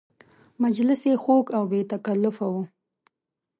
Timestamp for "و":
2.53-2.55